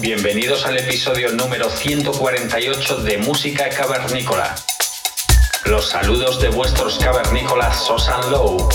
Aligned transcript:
Bienvenidos 0.00 0.66
al 0.66 0.76
episodio 0.76 1.30
número 1.32 1.70
148 1.70 2.96
de 2.98 3.18
Música 3.18 3.68
Cavernícola. 3.68 4.54
Los 5.66 5.88
saludos 5.88 6.40
de 6.40 6.48
vuestros 6.48 6.98
cavernícolas 6.98 7.84
Sosan 7.84 8.30
Low. 8.30 8.68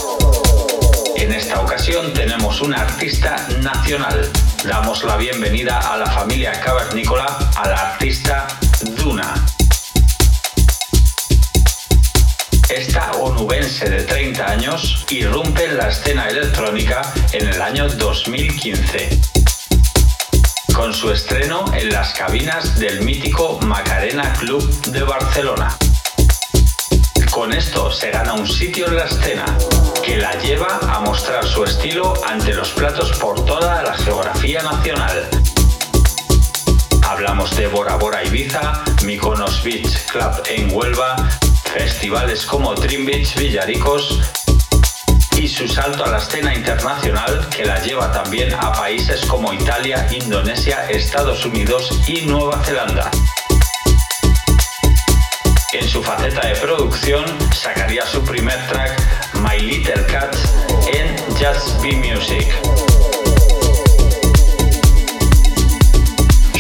En 1.18 1.34
esta 1.34 1.60
ocasión 1.62 2.14
tenemos 2.14 2.62
una 2.62 2.82
artista 2.82 3.36
nacional. 3.62 4.32
Damos 4.64 5.04
la 5.04 5.18
bienvenida 5.18 5.80
a 5.80 5.98
la 5.98 6.10
familia 6.10 6.60
cavernícola 6.62 7.26
a 7.56 7.68
la 7.68 7.92
artista 7.92 8.48
Duna. 8.98 9.34
Esta 12.70 13.12
onubense 13.12 13.90
de 13.90 14.04
30 14.04 14.46
años 14.46 15.06
irrumpe 15.10 15.66
en 15.66 15.78
la 15.78 15.90
escena 15.90 16.28
electrónica 16.28 17.02
en 17.34 17.48
el 17.50 17.62
año 17.62 17.90
2015 17.90 19.29
con 20.80 20.94
su 20.94 21.12
estreno 21.12 21.66
en 21.74 21.90
las 21.90 22.14
cabinas 22.14 22.80
del 22.80 23.02
mítico 23.02 23.60
Macarena 23.66 24.32
Club 24.40 24.64
de 24.86 25.04
Barcelona. 25.04 25.78
Con 27.32 27.52
esto 27.52 27.92
se 27.92 28.12
gana 28.12 28.32
un 28.32 28.48
sitio 28.48 28.88
en 28.88 28.96
la 28.96 29.04
escena 29.04 29.44
que 30.06 30.16
la 30.16 30.32
lleva 30.40 30.80
a 30.82 31.02
mostrar 31.02 31.46
su 31.46 31.66
estilo 31.66 32.14
ante 32.26 32.54
los 32.54 32.70
platos 32.70 33.12
por 33.18 33.44
toda 33.44 33.84
la 33.84 33.94
geografía 33.94 34.64
nacional. 34.64 35.30
Hablamos 37.10 37.54
de 37.58 37.68
Bora 37.68 37.98
Bora 37.98 38.24
Ibiza, 38.24 38.82
Mykonos 39.04 39.62
Beach 39.62 40.06
Club 40.06 40.44
en 40.48 40.74
Huelva, 40.74 41.18
festivales 41.74 42.46
como 42.46 42.74
Dream 42.74 43.06
Beach 43.06 43.36
Villaricos, 43.36 44.22
y 45.40 45.48
su 45.48 45.70
salto 45.70 46.04
a 46.04 46.10
la 46.10 46.18
escena 46.18 46.54
internacional 46.54 47.48
que 47.50 47.64
la 47.64 47.82
lleva 47.82 48.12
también 48.12 48.54
a 48.54 48.74
países 48.74 49.26
como 49.26 49.54
Italia, 49.54 50.06
Indonesia, 50.12 50.90
Estados 50.90 51.46
Unidos 51.46 51.98
y 52.08 52.22
Nueva 52.26 52.62
Zelanda. 52.66 53.10
En 55.72 55.88
su 55.88 56.04
faceta 56.04 56.46
de 56.46 56.56
producción 56.58 57.24
sacaría 57.54 58.06
su 58.06 58.22
primer 58.22 58.58
track 58.68 59.02
My 59.36 59.58
Little 59.62 60.06
Cat 60.08 60.36
en 60.94 61.16
Just 61.36 61.82
Be 61.82 61.94
Music. 61.94 62.48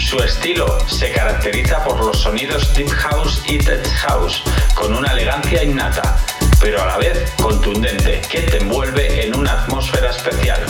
Su 0.09 0.19
estilo 0.19 0.79
se 0.87 1.11
caracteriza 1.11 1.83
por 1.83 1.99
los 1.99 2.17
sonidos 2.17 2.73
deep 2.75 2.89
house 2.89 3.41
y 3.45 3.57
tech 3.57 3.85
house, 4.07 4.41
con 4.73 4.95
una 4.95 5.11
elegancia 5.11 5.63
innata, 5.63 6.17
pero 6.59 6.81
a 6.81 6.85
la 6.85 6.97
vez 6.97 7.31
contundente, 7.41 8.21
que 8.29 8.41
te 8.41 8.57
envuelve 8.57 9.25
en 9.25 9.35
una 9.35 9.63
atmósfera 9.63 10.09
especial. 10.09 10.65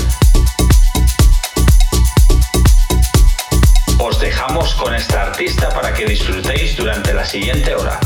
Os 3.99 4.19
dejamos 4.19 4.73
con 4.75 4.93
esta 4.93 5.23
artista 5.23 5.69
para 5.69 5.93
que 5.93 6.05
disfrutéis 6.05 6.75
durante 6.77 7.13
la 7.13 7.25
siguiente 7.25 7.75
hora. 7.75 7.99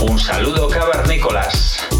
Un 0.00 0.18
saludo 0.18 0.68
cavernícolas. 0.68 1.97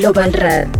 Global 0.00 0.32
Radio. 0.32 0.79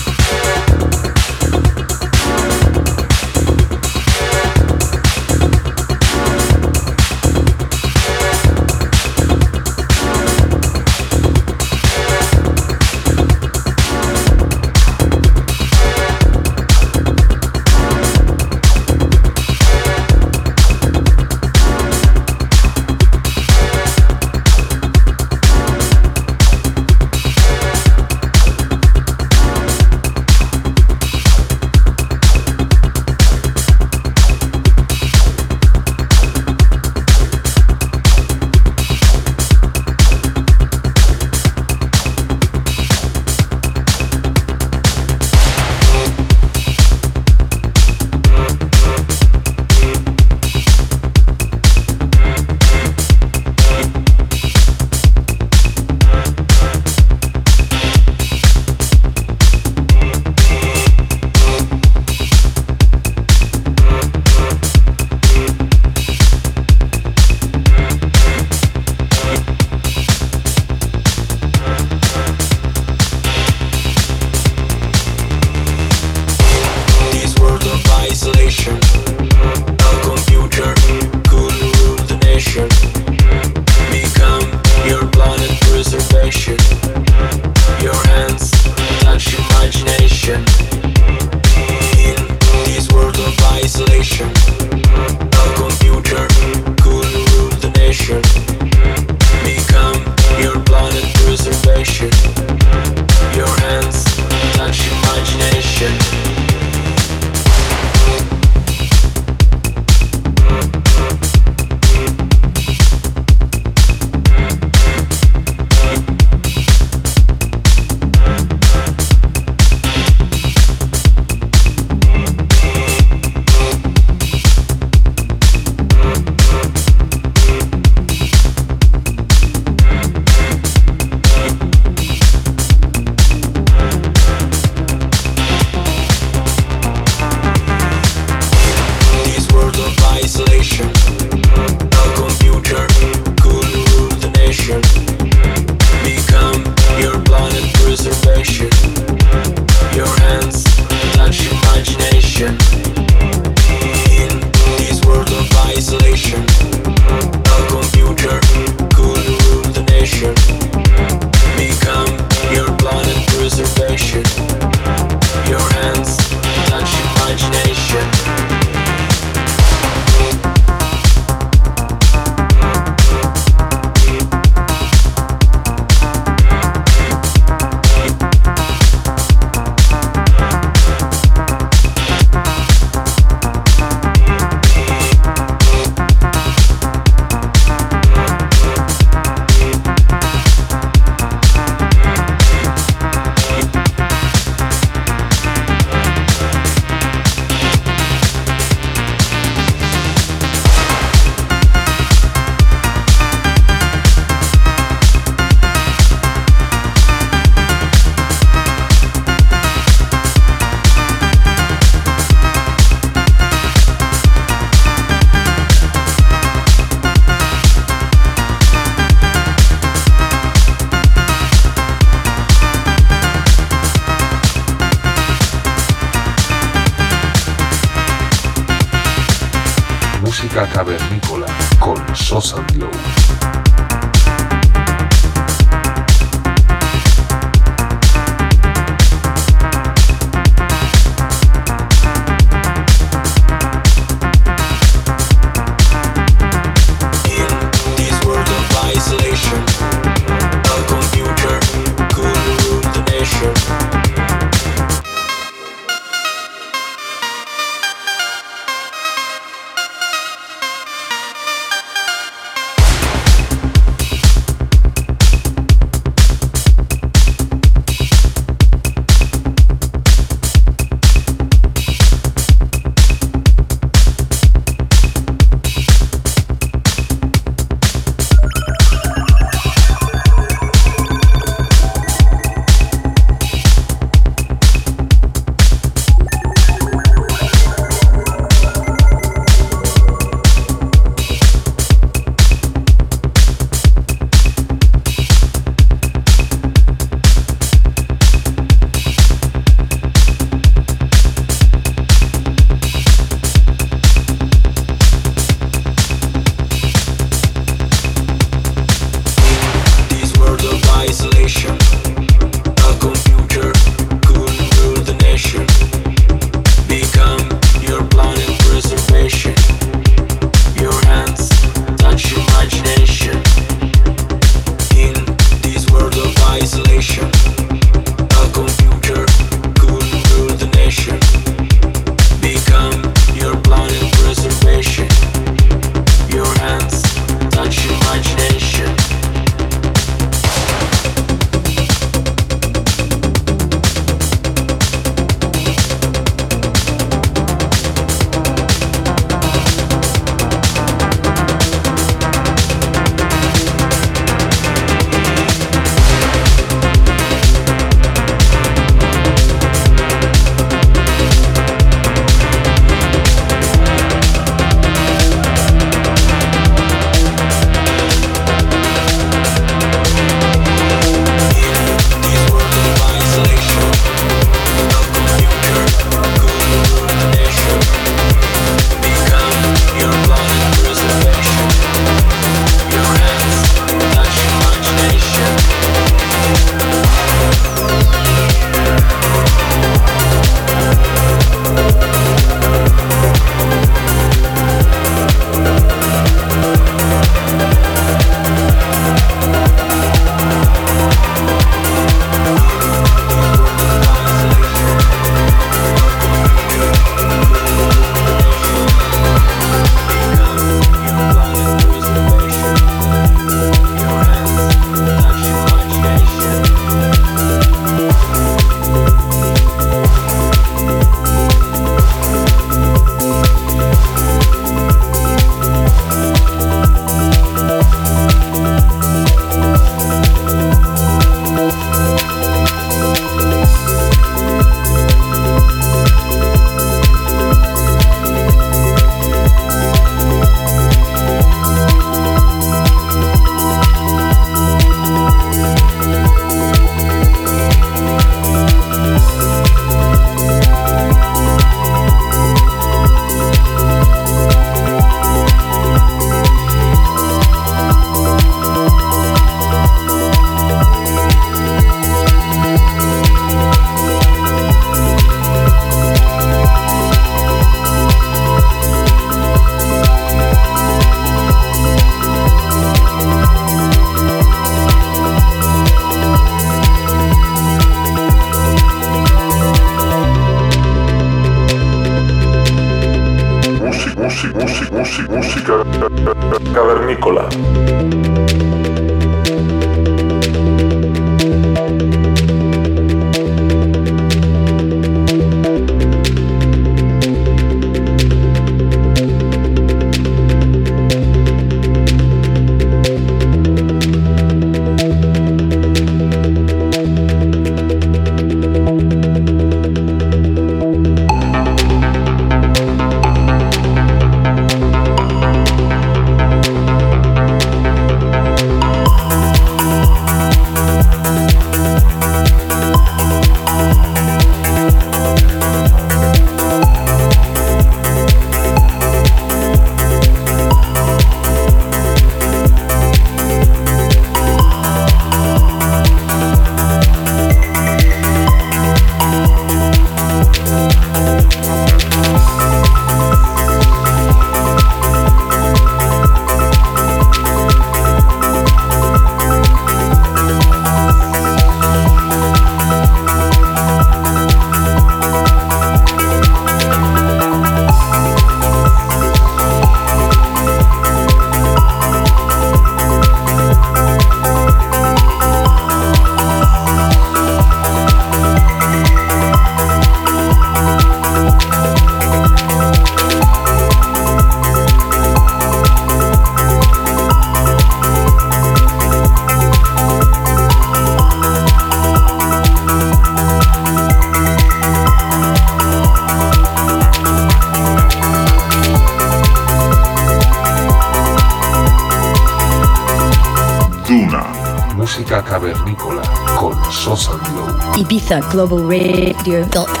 globalradio.com. 598.51 600.00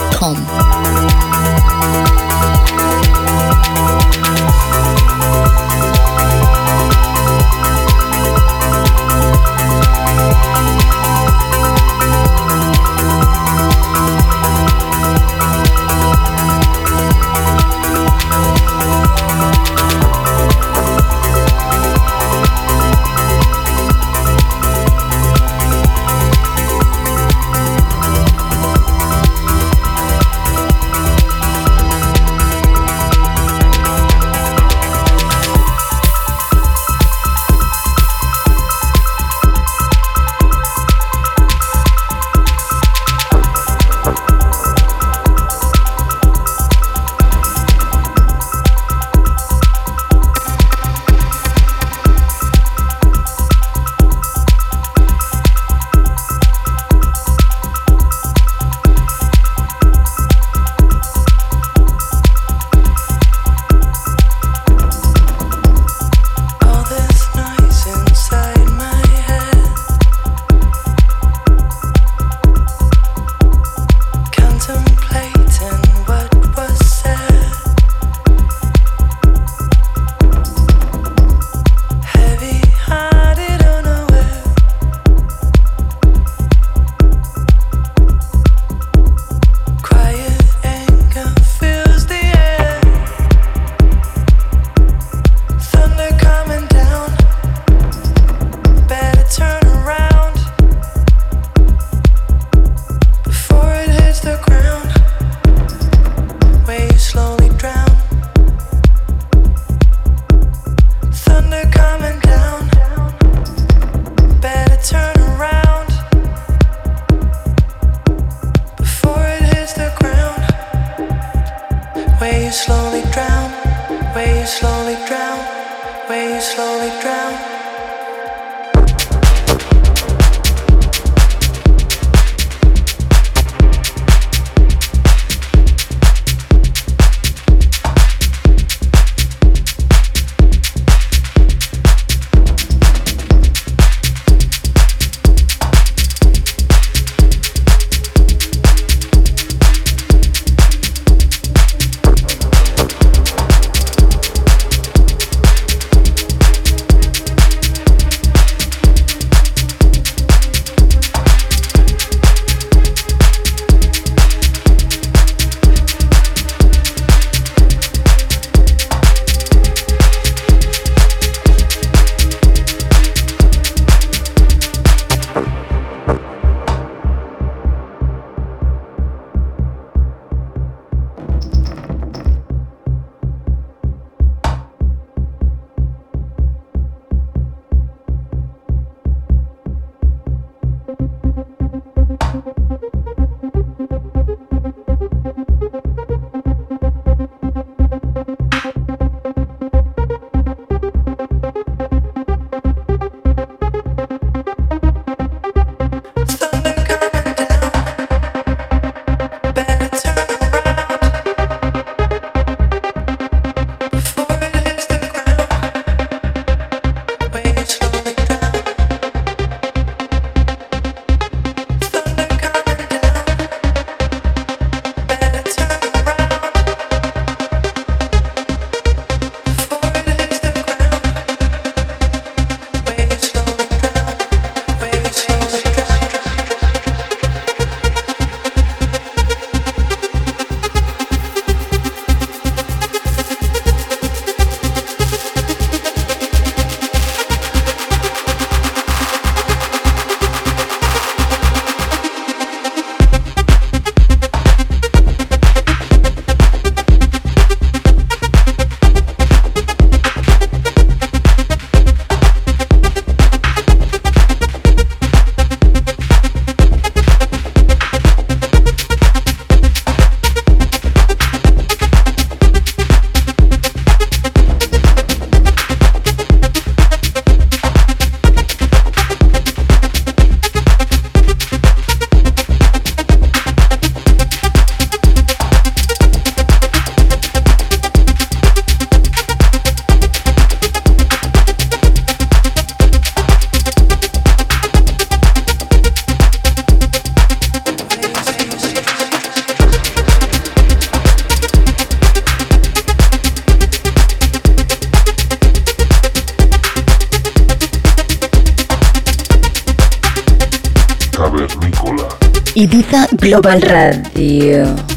Global 313.31 313.61
Radio. 313.61 314.90